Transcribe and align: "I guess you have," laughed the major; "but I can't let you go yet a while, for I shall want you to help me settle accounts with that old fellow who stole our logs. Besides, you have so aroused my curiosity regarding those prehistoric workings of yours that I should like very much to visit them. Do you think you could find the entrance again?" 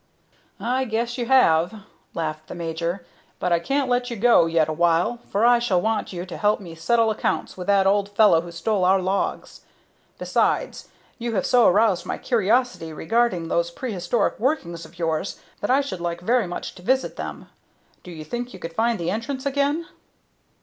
"I 0.59 0.85
guess 0.85 1.19
you 1.19 1.27
have," 1.27 1.83
laughed 2.15 2.47
the 2.47 2.55
major; 2.55 3.05
"but 3.37 3.53
I 3.53 3.59
can't 3.59 3.87
let 3.87 4.09
you 4.09 4.17
go 4.17 4.47
yet 4.47 4.67
a 4.67 4.73
while, 4.73 5.19
for 5.29 5.45
I 5.45 5.59
shall 5.59 5.79
want 5.79 6.11
you 6.11 6.25
to 6.25 6.37
help 6.37 6.59
me 6.59 6.73
settle 6.73 7.11
accounts 7.11 7.55
with 7.55 7.67
that 7.67 7.85
old 7.85 8.09
fellow 8.09 8.41
who 8.41 8.51
stole 8.51 8.83
our 8.83 8.99
logs. 8.99 9.61
Besides, 10.17 10.87
you 11.19 11.35
have 11.35 11.45
so 11.45 11.67
aroused 11.67 12.07
my 12.07 12.17
curiosity 12.17 12.91
regarding 12.91 13.47
those 13.47 13.69
prehistoric 13.69 14.39
workings 14.39 14.85
of 14.85 14.97
yours 14.97 15.39
that 15.59 15.69
I 15.69 15.81
should 15.81 16.01
like 16.01 16.21
very 16.21 16.47
much 16.47 16.73
to 16.73 16.81
visit 16.81 17.15
them. 17.15 17.49
Do 18.01 18.09
you 18.09 18.23
think 18.25 18.53
you 18.55 18.59
could 18.59 18.73
find 18.73 18.97
the 18.99 19.11
entrance 19.11 19.45
again?" 19.45 19.85